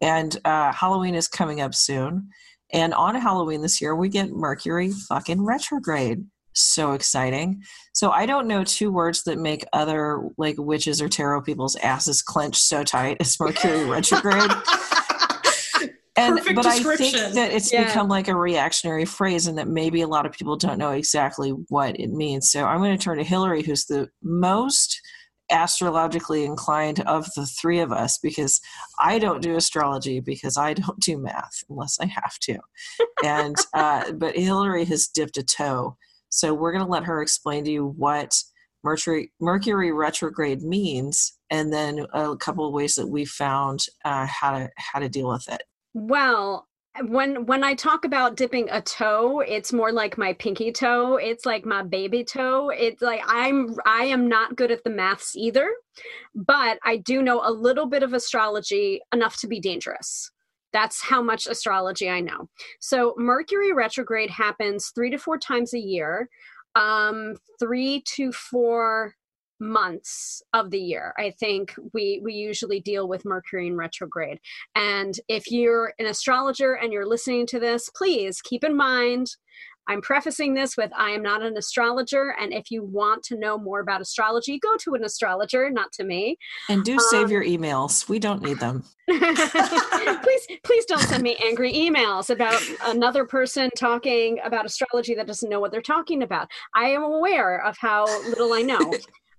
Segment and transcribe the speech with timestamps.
[0.00, 2.28] and uh, Halloween is coming up soon.
[2.72, 6.24] And on Halloween this year, we get Mercury fucking retrograde.
[6.54, 7.62] So exciting.
[7.92, 12.22] So, I don't know two words that make other like witches or tarot people's asses
[12.22, 14.50] clench so tight as Mercury retrograde.
[16.16, 17.84] and Perfect but I think that it's Yeah.
[17.84, 21.50] become like a reactionary phrase, and that maybe a lot of people don't know exactly
[21.68, 22.50] what it means.
[22.50, 25.00] So I'm going to turn to Hillary, who's the most
[25.50, 28.60] astrologically inclined of the three of us, because
[28.98, 32.58] I don't do astrology because I don't do math unless I have to,
[33.24, 35.96] and uh, but Hillary has dipped a toe.
[36.28, 38.40] So we're going to let her explain to you what
[38.82, 44.52] Mercury Mercury retrograde means, and then a couple of ways that we found uh, how
[44.52, 45.62] to how to deal with it.
[45.94, 51.16] well, when when I talk about dipping a toe, it's more like my pinky toe.
[51.16, 52.70] It's like my baby toe.
[52.70, 55.70] It's like I'm I am not good at the maths either,
[56.34, 60.30] but I do know a little bit of astrology enough to be dangerous.
[60.72, 62.48] That's how much astrology I know.
[62.80, 66.28] So Mercury retrograde happens 3 to 4 times a year.
[66.74, 69.14] Um 3 to 4
[69.60, 71.14] months of the year.
[71.18, 74.40] I think we we usually deal with mercury in retrograde.
[74.74, 79.36] And if you're an astrologer and you're listening to this please keep in mind
[79.88, 82.34] i'm prefacing this with i am not an astrologer.
[82.40, 86.04] And if you want to know more about astrology go to an astrologer not to
[86.04, 86.36] me.
[86.68, 88.08] And do save Um, your emails.
[88.08, 88.84] We don't need them.
[89.08, 95.50] please please don't send me angry emails about another person talking about astrology that doesn't
[95.50, 96.48] know what they're talking about.
[96.74, 98.92] I am aware of how little i know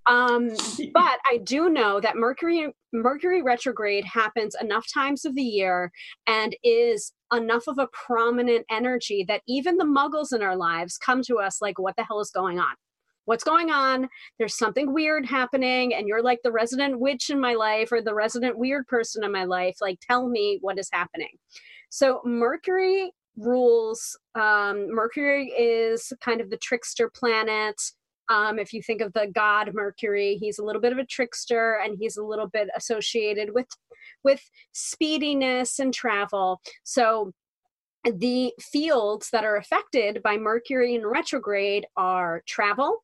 [0.08, 0.50] um
[0.94, 5.92] but i do know that mercury mercury retrograde happens enough times of the year
[6.28, 11.22] and is enough of a prominent energy that even the muggles in our lives come
[11.24, 12.74] to us like what the hell is going on?
[13.26, 14.10] What's going on?
[14.38, 18.14] There's something weird happening and you're like the resident witch in my life or the
[18.14, 19.78] resident weird person in my life.
[19.80, 21.30] Like tell me what is happening.
[21.90, 27.76] So mercury rules um, mercury is kind of the trickster planet
[28.32, 31.80] um, if you think of the god mercury he's a little bit of a trickster
[31.84, 33.68] and he's a little bit associated with
[34.24, 36.62] with speediness and travel.
[36.84, 37.34] So
[38.04, 43.04] the fields that are affected by mercury in retrograde are travel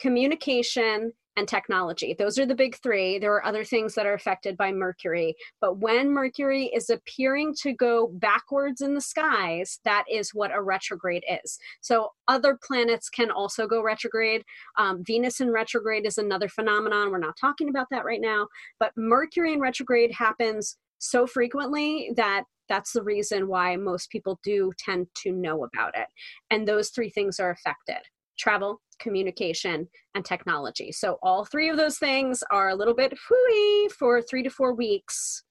[0.00, 2.14] communication and technology.
[2.18, 3.18] Those are the big three.
[3.18, 5.34] There are other things that are affected by mercury.
[5.60, 10.62] But when mercury is appearing to go backwards in the skies that is what a
[10.62, 11.58] retrograde is.
[11.80, 14.44] So other planets can also go retrograde.
[14.76, 17.10] Um, venus in retrograde is another phenomenon.
[17.10, 18.48] We're not talking about that right now.
[18.78, 24.72] But mercury in retrograde happens so frequently that that's the reason why most people do
[24.78, 26.06] tend to know about it.
[26.50, 28.02] And those three things are affected
[28.38, 33.88] travel communication and technology so all three of those things are a little bit hooey
[33.88, 35.42] for three to four weeks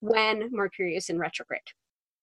[0.00, 1.60] when mercury is in retrograde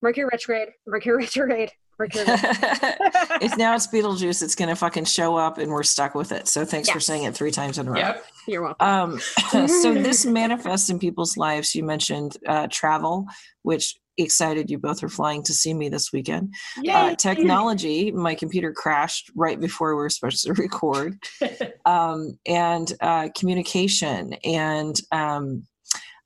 [0.01, 2.97] mercury retrograde mercury retrograde mercury retrograde.
[3.41, 4.41] it's now it's Beetlejuice.
[4.43, 6.47] It's going to fucking show up, and we're stuck with it.
[6.47, 7.97] So thanks for saying it three times in a row.
[7.97, 8.25] Yep.
[8.47, 9.19] you're welcome Um,
[9.67, 11.73] so this manifests in people's lives.
[11.73, 13.27] You mentioned uh, travel,
[13.61, 16.53] which excited you both are flying to see me this weekend.
[17.11, 18.11] Uh, technology.
[18.11, 21.17] My computer crashed right before we were supposed to record,
[21.85, 24.33] um, and uh, communication.
[24.43, 25.65] And um,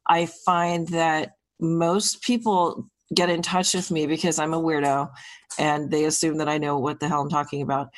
[0.08, 5.10] I find that most people get in touch with me because I'm a weirdo,
[5.58, 7.90] and they assume that I know what the hell I'm talking about.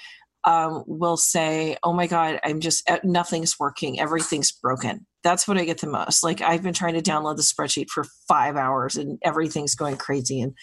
[0.44, 4.00] Um, will say, "Oh my god, I'm just uh, nothing's working.
[4.00, 6.24] Everything's broken." That's what I get the most.
[6.24, 10.42] Like I've been trying to download the spreadsheet for five hours, and everything's going crazy,
[10.42, 10.54] and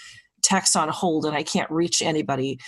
[0.42, 2.58] text on hold, and I can't reach anybody,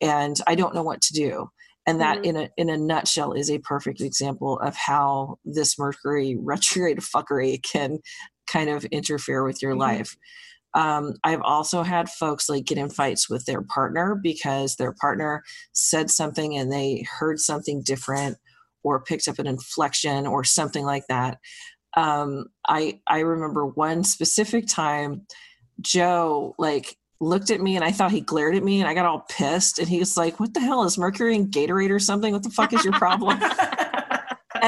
[0.00, 1.48] and I don't know what to do
[1.88, 2.24] and that Mhm.
[2.24, 7.62] in a in a nutshell is a perfect example of how this mercury retrograde fuckery
[7.62, 7.98] can
[8.46, 9.78] kind of interfere with your Mhm.
[9.78, 10.16] life
[10.74, 15.42] um, i've also had folks like get in fights with their partner because their partner
[15.72, 18.36] said something and they heard something different
[18.82, 21.38] or picked up an inflection or something like that
[21.96, 25.26] um, i i remember one specific time
[25.80, 29.04] joe like looked at me and I thought he glared at me and I got
[29.04, 32.32] all pissed and he was like, What the hell is Mercury in Gatorade or something?
[32.32, 33.40] What the fuck is your problem?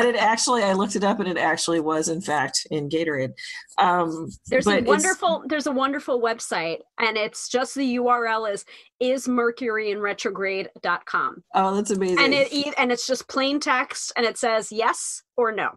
[0.01, 3.33] and it actually, I looked it up, and it actually was, in fact, in Gatorade.
[3.79, 8.65] Um, there's a wonderful, there's a wonderful website, and it's just the URL is
[8.99, 11.45] is mercuryinretrograde.com.
[11.55, 12.19] Oh, that's amazing.
[12.19, 15.71] And it and it's just plain text, and it says yes or no.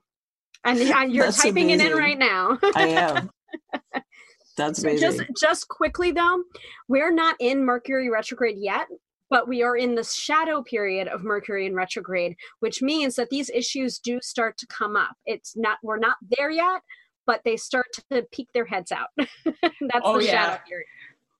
[0.65, 0.79] And
[1.13, 1.87] you're typing amazing.
[1.87, 2.57] it in right now.
[2.75, 3.29] I am.
[4.55, 5.11] That's amazing.
[5.11, 6.43] So just just quickly though,
[6.87, 8.87] we're not in Mercury retrograde yet,
[9.29, 13.49] but we are in the shadow period of Mercury in retrograde, which means that these
[13.49, 15.15] issues do start to come up.
[15.25, 16.81] It's not we're not there yet,
[17.25, 19.09] but they start to peek their heads out.
[19.17, 20.87] That's oh, the shadow period.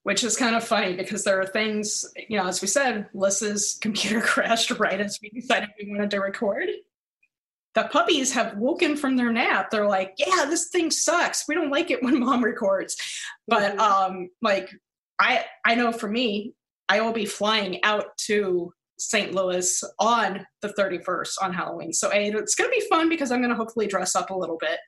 [0.04, 3.78] Which is kind of funny because there are things, you know, as we said, Lissa's
[3.82, 6.70] computer crashed right as we decided we wanted to record
[7.76, 11.72] the puppies have woken from their nap they're like yeah this thing sucks we don't
[11.72, 12.96] like it when mom records
[13.48, 13.80] but mm-hmm.
[13.80, 14.70] um like
[15.20, 16.54] i i know for me
[16.90, 22.56] i will be flying out to st louis on the 31st on halloween so it's
[22.56, 24.80] going to be fun because i'm going to hopefully dress up a little bit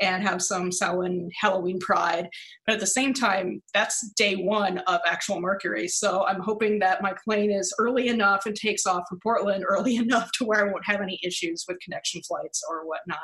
[0.00, 2.28] and have some Samhain Halloween pride.
[2.66, 5.88] But at the same time, that's day one of actual Mercury.
[5.88, 9.96] So I'm hoping that my plane is early enough and takes off from Portland early
[9.96, 13.18] enough to where I won't have any issues with connection flights or whatnot.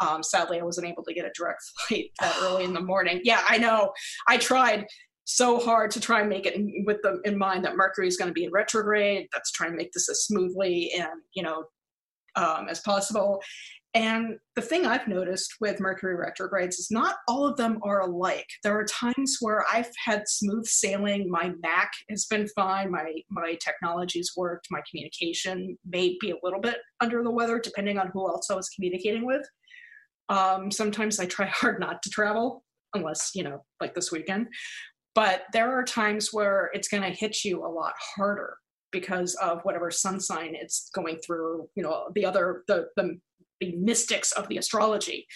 [0.00, 3.20] Um, sadly, I wasn't able to get a direct flight that early in the morning.
[3.22, 3.92] Yeah, I know.
[4.26, 4.86] I tried
[5.36, 8.28] so hard to try and make it with them in mind that Mercury is going
[8.28, 9.28] to be in retrograde.
[9.32, 11.64] That's trying to make this as smoothly and you know
[12.36, 13.42] um, as possible.
[13.94, 18.46] And the thing I've noticed with Mercury retrogrades is not all of them are alike.
[18.62, 21.30] There are times where I've had smooth sailing.
[21.30, 22.90] My Mac has been fine.
[22.90, 24.68] My my technology's worked.
[24.70, 28.54] My communication may be a little bit under the weather, depending on who else I
[28.54, 29.46] was communicating with.
[30.30, 32.64] Um, sometimes I try hard not to travel,
[32.94, 34.46] unless you know, like this weekend.
[35.14, 38.56] But there are times where it's going to hit you a lot harder
[38.92, 41.68] because of whatever sun sign it's going through.
[41.74, 43.18] You know, the other the the
[43.60, 45.26] the mystics of the astrology.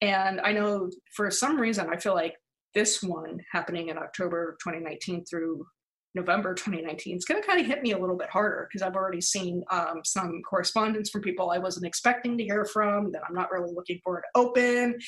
[0.00, 2.36] And I know for some reason, I feel like
[2.74, 5.66] this one happening in October 2019 through
[6.14, 8.96] November 2019 is going to kind of hit me a little bit harder because I've
[8.96, 13.34] already seen um, some correspondence from people I wasn't expecting to hear from that I'm
[13.34, 14.98] not really looking forward to open,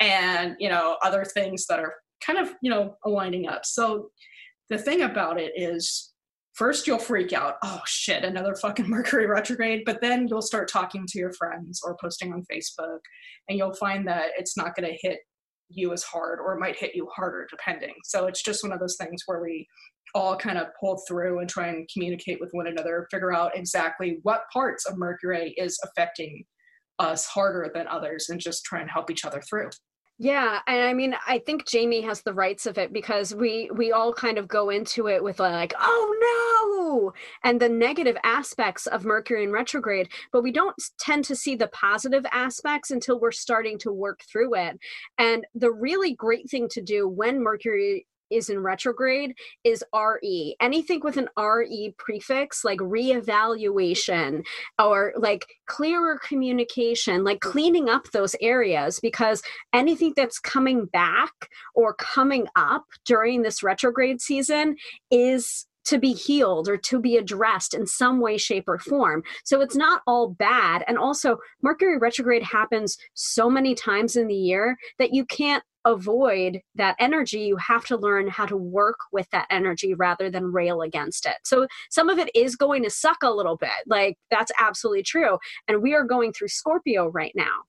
[0.00, 3.64] and you know other things that are kind of you know aligning up.
[3.64, 4.10] So
[4.68, 6.12] the thing about it is
[6.56, 11.04] first you'll freak out oh shit another fucking mercury retrograde but then you'll start talking
[11.06, 12.98] to your friends or posting on facebook
[13.48, 15.18] and you'll find that it's not going to hit
[15.68, 18.80] you as hard or it might hit you harder depending so it's just one of
[18.80, 19.66] those things where we
[20.14, 24.18] all kind of pull through and try and communicate with one another figure out exactly
[24.22, 26.44] what parts of mercury is affecting
[26.98, 29.68] us harder than others and just try and help each other through
[30.18, 33.92] yeah, and I mean, I think Jamie has the rights of it because we we
[33.92, 37.12] all kind of go into it with like, oh no,
[37.44, 41.68] and the negative aspects of Mercury in retrograde, but we don't tend to see the
[41.68, 44.78] positive aspects until we're starting to work through it.
[45.18, 49.34] And the really great thing to do when Mercury is in retrograde
[49.64, 50.56] is RE.
[50.60, 54.44] Anything with an RE prefix, like reevaluation
[54.78, 59.42] or like clearer communication, like cleaning up those areas, because
[59.72, 61.32] anything that's coming back
[61.74, 64.76] or coming up during this retrograde season
[65.10, 69.22] is to be healed or to be addressed in some way, shape, or form.
[69.44, 70.84] So it's not all bad.
[70.86, 76.60] And also, Mercury retrograde happens so many times in the year that you can't avoid
[76.74, 80.82] that energy, you have to learn how to work with that energy rather than rail
[80.82, 81.36] against it.
[81.44, 83.70] So some of it is going to suck a little bit.
[83.86, 85.38] Like that's absolutely true.
[85.68, 87.62] And we are going through Scorpio right now.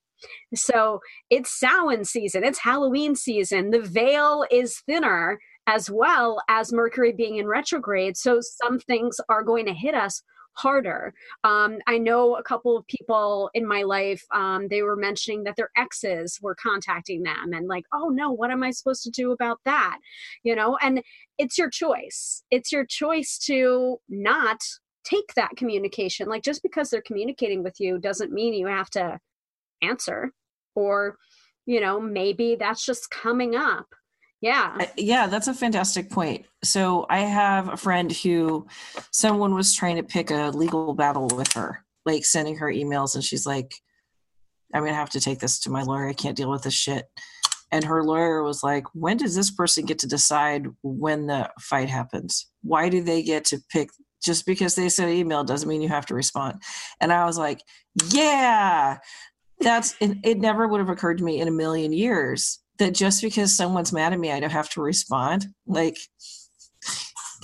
[0.55, 3.69] So it's Samhain season, it's Halloween season.
[3.69, 8.17] The veil is thinner as well as Mercury being in retrograde.
[8.17, 10.23] So some things are going to hit us
[10.57, 11.13] harder.
[11.43, 15.55] Um, I know a couple of people in my life, um, they were mentioning that
[15.55, 19.31] their exes were contacting them and like, oh no, what am I supposed to do
[19.31, 19.99] about that?
[20.43, 21.03] You know, and
[21.37, 22.43] it's your choice.
[22.49, 24.61] It's your choice to not
[25.03, 26.27] take that communication.
[26.27, 29.19] Like just because they're communicating with you doesn't mean you have to
[29.81, 30.31] answer
[30.75, 31.17] or,
[31.65, 33.87] you know, maybe that's just coming up
[34.41, 34.75] yeah.
[34.79, 36.45] Uh, yeah, that's a fantastic point.
[36.63, 38.67] So I have a friend who
[39.11, 43.23] someone was trying to pick a legal battle with her, like sending her emails, and
[43.23, 43.73] she's like,
[44.73, 46.07] I'm going to have to take this to my lawyer.
[46.07, 47.05] I can't deal with this shit.
[47.71, 51.89] And her lawyer was like, When does this person get to decide when the fight
[51.89, 52.47] happens?
[52.61, 53.89] Why do they get to pick?
[54.23, 56.61] Just because they sent an email doesn't mean you have to respond.
[57.01, 57.61] And I was like,
[58.09, 58.99] Yeah,
[59.59, 63.21] that's it, it never would have occurred to me in a million years that just
[63.21, 65.47] because someone's mad at me, I don't have to respond.
[65.65, 65.97] Like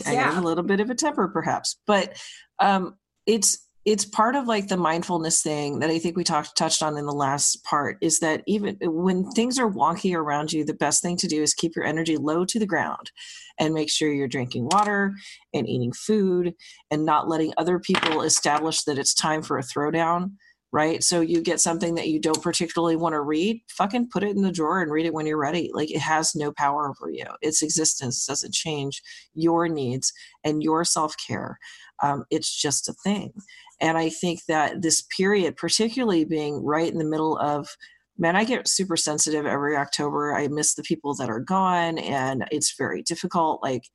[0.05, 2.17] I have a little bit of a temper, perhaps, but
[2.59, 6.81] um, it's it's part of like the mindfulness thing that I think we talked touched
[6.81, 10.73] on in the last part is that even when things are wonky around you, the
[10.73, 13.11] best thing to do is keep your energy low to the ground
[13.59, 15.13] and make sure you're drinking water
[15.53, 16.53] and eating food
[16.91, 20.31] and not letting other people establish that it's time for a throwdown.
[20.73, 21.03] Right.
[21.03, 24.41] So you get something that you don't particularly want to read, fucking put it in
[24.41, 25.69] the drawer and read it when you're ready.
[25.71, 27.25] Like it has no power over you.
[27.43, 29.03] Its existence doesn't change
[29.35, 30.11] your needs
[30.43, 31.59] and your self care.
[32.01, 33.33] Um, it's just a thing.
[33.81, 37.77] And I think that this period, particularly being right in the middle of,
[38.17, 40.33] man, I get super sensitive every October.
[40.33, 43.61] I miss the people that are gone, and it's very difficult.
[43.61, 43.89] Like,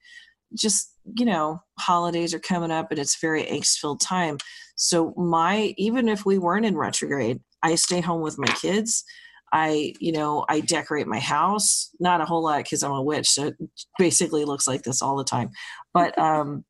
[0.54, 4.38] just you know holidays are coming up and it's very angst filled time.
[4.76, 9.04] So my even if we weren't in retrograde i stay home with my kids.
[9.52, 11.90] I you know i decorate my house.
[12.00, 13.54] Not a whole lot because i'm a witch so it
[13.98, 15.50] basically looks like this all the time.
[15.92, 16.64] But um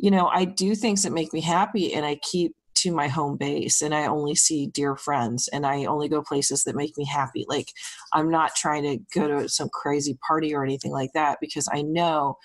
[0.00, 3.36] you know, I do things that make me happy and I keep to my home
[3.36, 7.04] base and I only see dear friends and I only go places that make me
[7.04, 7.44] happy.
[7.46, 7.68] Like
[8.14, 11.82] I'm not trying to go to some crazy party or anything like that because I
[11.82, 12.36] know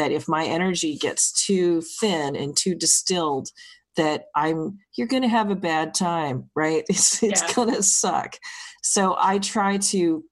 [0.00, 3.50] that if my energy gets too thin and too distilled
[3.96, 6.84] that I'm you're going to have a bad time, right?
[6.88, 7.52] It's it's yeah.
[7.54, 8.38] going to suck.
[8.82, 10.24] So I try to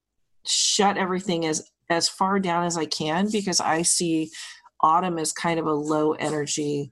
[0.47, 4.31] shut everything as as far down as I can because I see
[4.81, 6.91] autumn as kind of a low energy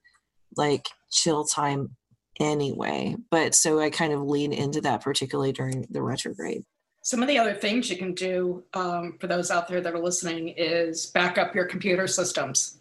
[0.55, 1.95] like chill time
[2.39, 6.63] anyway but so i kind of lean into that particularly during the retrograde
[7.07, 9.97] some of the other things you can do um, for those out there that are
[9.97, 12.79] listening is back up your computer systems.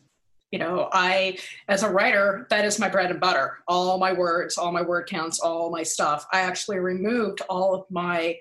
[0.50, 3.58] You know i as a writer that is my bread and butter.
[3.68, 6.26] All my words all my word counts all my stuff.
[6.32, 8.36] I actually removed all of my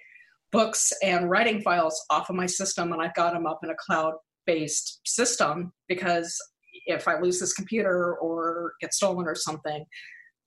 [0.52, 3.76] books and writing files off of my system and i've got them up in a
[3.76, 4.14] cloud
[4.46, 6.40] based system because
[6.86, 9.86] if I lose this computer or get stolen or something,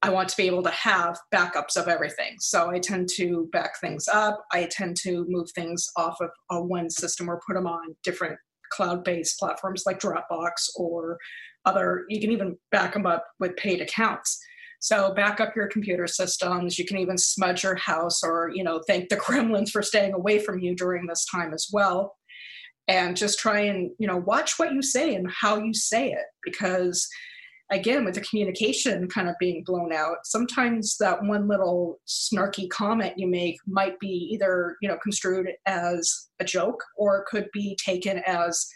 [0.03, 2.37] I want to be able to have backups of everything.
[2.39, 4.45] So I tend to back things up.
[4.53, 8.39] I tend to move things off of a one system or put them on different
[8.73, 11.19] cloud based platforms like Dropbox or
[11.65, 14.39] other, you can even back them up with paid accounts.
[14.81, 16.79] So back up your computer systems.
[16.79, 20.39] You can even smudge your house or, you know, thank the gremlins for staying away
[20.39, 22.15] from you during this time as well
[22.89, 26.25] and just try and you know watch what you say and how you say it
[26.43, 27.07] because
[27.71, 33.15] again with the communication kind of being blown out sometimes that one little snarky comment
[33.17, 38.23] you make might be either you know construed as a joke or could be taken
[38.27, 38.67] as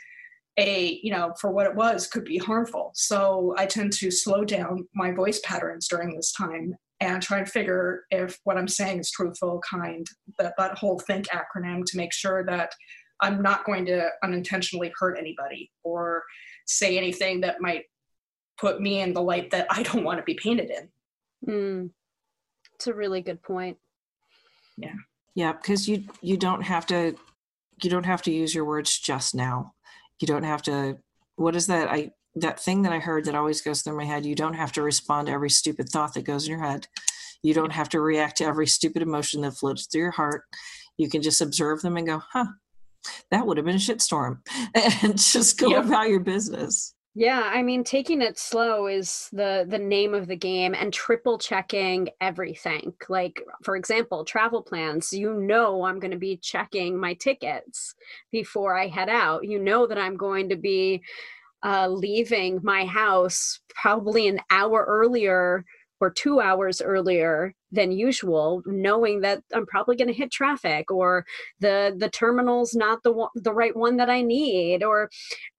[0.58, 2.90] a you know for what it was could be harmful.
[2.94, 7.48] So i tend to slow down my voice patterns during this time and try and
[7.48, 10.06] figure if what i'm saying is truthful kind
[10.38, 12.72] that that whole think acronym to make sure that
[13.22, 16.24] I'm not going to unintentionally hurt anybody or
[16.66, 17.84] say anything that might
[18.62, 20.88] put me in the light that I don't want to be painted in.
[21.52, 21.90] Mm.
[22.76, 23.76] It's a really good point.
[24.76, 24.94] Yeah.
[25.34, 27.16] Yeah, because you you don't have to
[27.82, 29.74] you don't have to use your words just now.
[30.20, 30.98] You don't have to
[31.34, 34.24] what is that I that thing that I heard that always goes through my head,
[34.24, 36.86] you don't have to respond to every stupid thought that goes in your head.
[37.42, 40.44] You don't have to react to every stupid emotion that floats through your heart.
[40.96, 42.46] You can just observe them and go, huh,
[43.32, 44.38] that would have been a shitstorm
[45.02, 45.84] and just go yep.
[45.84, 50.36] about your business yeah i mean taking it slow is the the name of the
[50.36, 52.92] game and triple checking everything.
[53.08, 57.94] Like for example travel plans you know i'm going to be checking my tickets
[58.30, 59.46] before i head out.
[59.46, 61.02] You know that i'm going to be
[61.64, 65.64] uh, leaving my house probably an hour earlier
[66.00, 71.24] or two hours earlier than usual, knowing that I'm probably going to hit traffic or
[71.60, 75.10] the the terminal's not the the right one that I need, or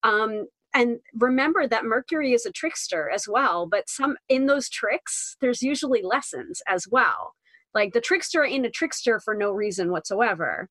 [0.02, 3.66] um, and remember that Mercury is a trickster as well.
[3.66, 7.34] But some in those tricks, there's usually lessons as well.
[7.74, 10.68] Like the trickster ain't a trickster for no reason whatsoever.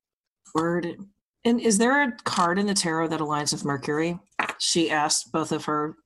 [0.54, 0.96] Word.
[1.44, 4.18] And is there a card in the tarot that aligns with Mercury?
[4.58, 5.96] She asked both of her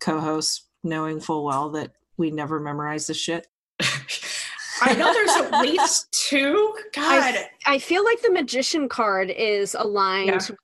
[0.00, 3.46] co-hosts, knowing full well that we never memorize the shit.
[3.80, 6.74] I know there's at least two.
[6.92, 10.34] God, I, I, feel like the magician card is aligned yeah.
[10.34, 10.58] with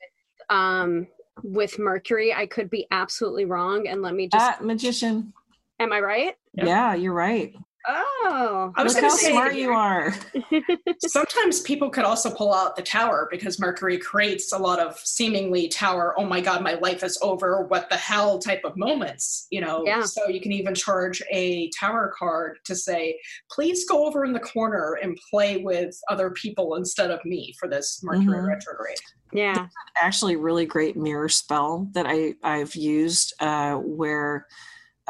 [0.50, 1.06] um
[1.42, 2.32] with Mercury.
[2.34, 5.32] I could be absolutely wrong, and let me just ah, magician.
[5.78, 6.34] Am I right?
[6.54, 7.54] Yeah, you're right.
[7.88, 10.14] Oh, I was Look how say, smart you are.
[11.06, 15.68] sometimes people could also pull out the tower because Mercury creates a lot of seemingly
[15.68, 19.62] tower, oh my God, my life is over, what the hell type of moments, you
[19.62, 19.82] know?
[19.86, 20.02] Yeah.
[20.02, 23.18] So you can even charge a tower card to say,
[23.50, 27.68] please go over in the corner and play with other people instead of me for
[27.68, 28.46] this Mercury mm-hmm.
[28.46, 28.98] retrograde.
[29.32, 29.68] Yeah.
[29.96, 34.46] Actually, really great mirror spell that I, I've used uh, where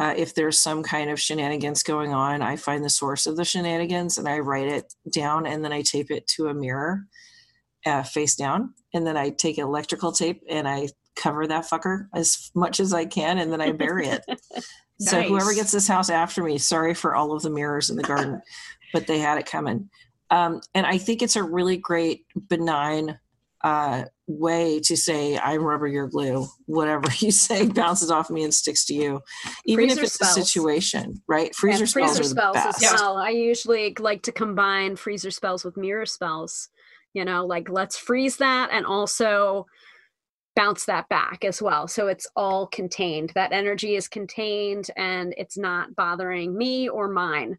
[0.01, 3.45] uh, if there's some kind of shenanigans going on, I find the source of the
[3.45, 7.05] shenanigans and I write it down and then I tape it to a mirror
[7.85, 8.73] uh, face down.
[8.95, 13.05] And then I take electrical tape and I cover that fucker as much as I
[13.05, 14.25] can and then I bury it.
[14.27, 14.65] nice.
[15.03, 18.03] So whoever gets this house after me, sorry for all of the mirrors in the
[18.03, 18.43] garden,
[18.93, 19.89] but they had it coming.
[20.29, 23.19] Um, and I think it's a really great, benign
[23.63, 26.47] uh, way to say I'm rubber, you're glue.
[26.67, 29.21] Whatever you say bounces off me and sticks to you,
[29.67, 30.37] even freezer if it's spells.
[30.37, 31.55] a situation, right?
[31.55, 33.17] Freezer, yeah, spells, freezer spells as well.
[33.17, 36.69] I usually like to combine freezer spells with mirror spells.
[37.13, 39.67] You know, like let's freeze that and also
[40.57, 41.89] bounce that back as well.
[41.89, 43.33] So it's all contained.
[43.35, 47.59] That energy is contained and it's not bothering me or mine.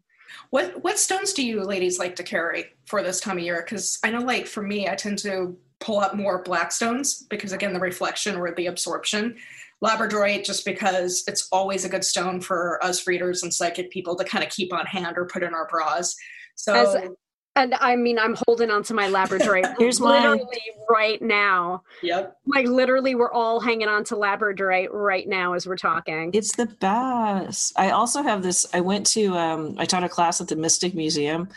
[0.50, 3.62] What what stones do you ladies like to carry for this time of year?
[3.64, 7.52] Because I know, like for me, I tend to pull up more black stones because
[7.52, 9.36] again, the reflection or the absorption.
[9.82, 14.24] Labradorite, just because it's always a good stone for us readers and psychic people to
[14.24, 16.14] kind of keep on hand or put in our bras.
[16.54, 17.10] So As,
[17.56, 19.74] and I mean, I'm holding on to my Labradorite.
[19.78, 20.86] Here's literally mine.
[20.88, 21.82] right now.
[22.02, 22.36] Yep.
[22.46, 26.30] Like literally, we're all hanging on to Labradorite right now as we're talking.
[26.32, 27.72] It's the best.
[27.76, 28.64] I also have this.
[28.72, 29.36] I went to.
[29.36, 31.48] Um, I taught a class at the Mystic Museum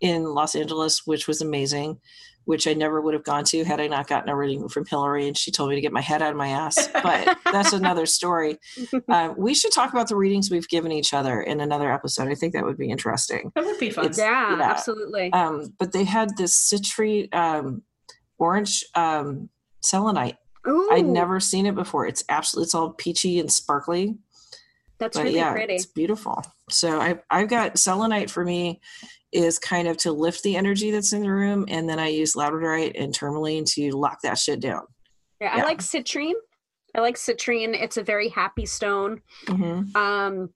[0.00, 2.00] in Los Angeles, which was amazing
[2.46, 5.26] which I never would have gone to had I not gotten a reading from Hillary
[5.26, 6.88] and she told me to get my head out of my ass.
[7.02, 8.58] But that's another story.
[9.08, 12.28] Uh, we should talk about the readings we've given each other in another episode.
[12.28, 13.52] I think that would be interesting.
[13.54, 14.10] That would be fun.
[14.16, 15.32] Yeah, yeah, absolutely.
[15.32, 17.82] Um, but they had this citrate um,
[18.38, 19.48] orange um,
[19.80, 20.36] selenite.
[20.66, 20.88] Ooh.
[20.92, 22.06] I'd never seen it before.
[22.06, 24.16] It's absolutely, it's all peachy and sparkly.
[24.98, 25.74] That's but really yeah, pretty.
[25.74, 26.42] It's beautiful.
[26.70, 28.80] So I, I've got selenite for me
[29.36, 32.34] is kind of to lift the energy that's in the room, and then I use
[32.34, 34.82] labradorite and tourmaline to lock that shit down.
[35.40, 35.62] Yeah, yeah.
[35.62, 36.32] I like citrine.
[36.94, 37.80] I like citrine.
[37.80, 39.20] It's a very happy stone.
[39.46, 39.94] Mm-hmm.
[39.96, 40.50] Um,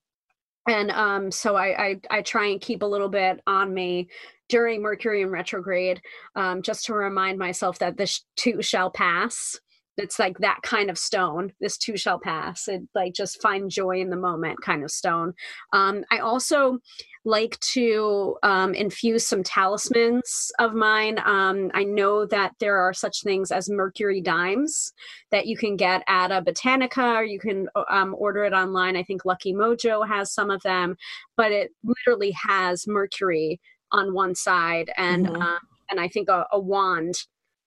[0.67, 4.09] and um, so I, I I try and keep a little bit on me
[4.49, 6.01] during Mercury in retrograde,
[6.35, 9.59] um, just to remind myself that this too shall pass
[10.01, 14.01] it's like that kind of stone this too shall pass it like just find joy
[14.01, 15.33] in the moment kind of stone
[15.73, 16.79] um, i also
[17.25, 23.23] like to um, infuse some talismans of mine um, i know that there are such
[23.23, 24.93] things as mercury dimes
[25.31, 29.03] that you can get at a botanica or you can um, order it online i
[29.03, 30.97] think lucky mojo has some of them
[31.37, 33.61] but it literally has mercury
[33.93, 35.43] on one side and mm-hmm.
[35.43, 35.59] uh,
[35.91, 37.15] and i think a, a wand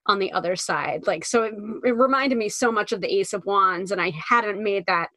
[0.05, 1.07] on the other side.
[1.07, 1.53] Like, so it,
[1.85, 5.09] it reminded me so much of the Ace of Wands, and I hadn't made that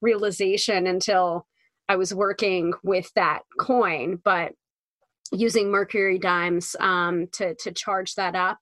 [0.00, 1.46] realization until
[1.88, 4.52] I was working with that coin, but
[5.32, 8.58] using mercury dimes um, to to charge that up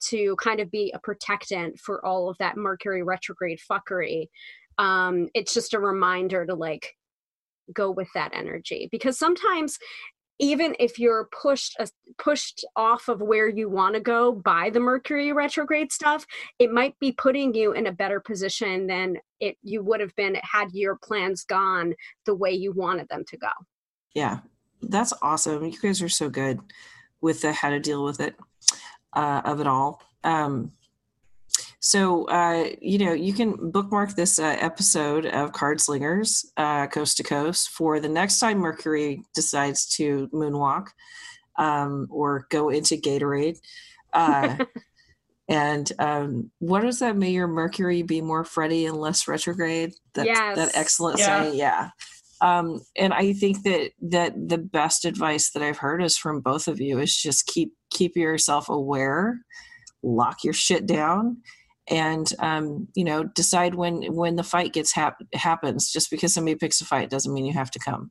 [0.00, 4.28] to kind of be a protectant for all of that mercury retrograde fuckery.
[4.78, 6.94] Um, it's just a reminder to like
[7.72, 9.78] go with that energy because sometimes
[10.38, 11.86] even if you're pushed uh,
[12.18, 16.26] pushed off of where you want to go by the mercury retrograde stuff
[16.58, 20.36] it might be putting you in a better position than it you would have been
[20.42, 21.94] had your plans gone
[22.26, 23.50] the way you wanted them to go.
[24.14, 24.38] Yeah
[24.82, 25.64] that's awesome.
[25.64, 26.60] You guys are so good
[27.20, 28.36] with the how to deal with it
[29.12, 30.02] uh, of it all.
[30.24, 30.72] Um,
[31.80, 37.18] so, uh, you know, you can bookmark this uh, episode of Card Slingers uh, Coast
[37.18, 40.88] to Coast for the next time Mercury decides to moonwalk
[41.56, 43.58] um, or go into Gatorade.
[44.12, 44.56] Uh,
[45.48, 47.16] and um, what does that?
[47.16, 49.92] May your Mercury be more Freddie and less retrograde.
[50.14, 50.56] That, yes.
[50.56, 51.42] that excellent yeah.
[51.42, 51.58] saying.
[51.58, 51.90] Yeah.
[52.40, 56.68] Um, and I think that that the best advice that I've heard is from both
[56.68, 59.40] of you is just keep keep yourself aware,
[60.04, 61.38] lock your shit down,
[61.90, 66.56] and um, you know decide when when the fight gets hap- happens just because somebody
[66.56, 68.10] picks a fight doesn't mean you have to come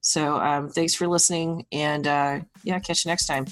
[0.00, 3.46] so um, thanks for listening and uh, yeah catch you next time